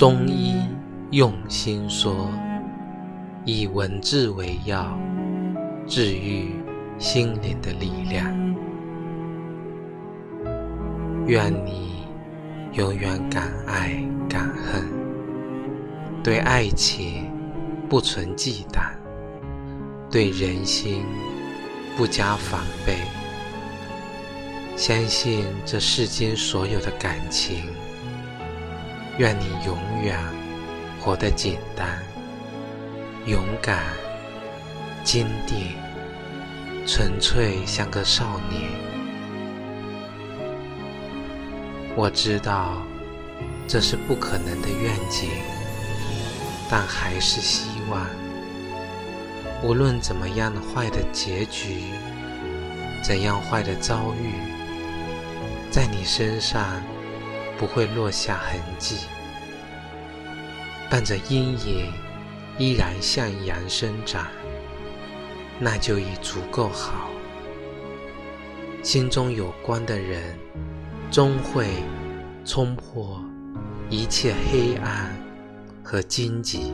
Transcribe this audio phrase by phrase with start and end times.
[0.00, 0.54] 中医
[1.10, 2.30] 用心说，
[3.44, 4.98] 以文字为药，
[5.86, 6.54] 治愈
[6.98, 8.26] 心灵的力量。
[11.26, 12.06] 愿你
[12.72, 14.88] 永远敢爱敢恨，
[16.24, 17.30] 对爱情
[17.86, 18.94] 不存忌惮，
[20.10, 21.04] 对人心
[21.94, 22.96] 不加防备，
[24.76, 27.64] 相信这世间所有的感情。
[29.18, 30.18] 愿你永远
[31.00, 32.02] 活得简单、
[33.26, 33.84] 勇敢、
[35.04, 35.76] 坚定、
[36.86, 38.70] 纯粹，像个少年。
[41.96, 42.82] 我知道
[43.68, 45.28] 这是不可能的愿景，
[46.70, 48.06] 但还是希望，
[49.62, 51.82] 无论怎么样坏的结局，
[53.02, 54.32] 怎样坏的遭遇，
[55.70, 56.80] 在你身上。
[57.60, 58.96] 不会落下痕迹，
[60.88, 61.92] 伴着阴影
[62.56, 64.26] 依然向阳生长，
[65.58, 67.10] 那就已足够好。
[68.82, 70.38] 心中有光的人，
[71.10, 71.66] 终会
[72.46, 73.22] 冲破
[73.90, 75.14] 一切黑暗
[75.84, 76.72] 和荆棘。